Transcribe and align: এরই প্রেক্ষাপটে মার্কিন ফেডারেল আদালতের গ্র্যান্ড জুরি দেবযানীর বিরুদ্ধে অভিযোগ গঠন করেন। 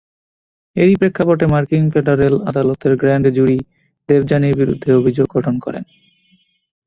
এরই 0.75 0.95
প্রেক্ষাপটে 0.95 1.45
মার্কিন 1.47 1.85
ফেডারেল 1.93 2.35
আদালতের 2.49 2.93
গ্র্যান্ড 2.95 3.25
জুরি 3.35 3.57
দেবযানীর 4.09 4.55
বিরুদ্ধে 4.57 4.89
অভিযোগ 4.93 5.27
গঠন 5.35 5.55
করেন। 5.59 5.83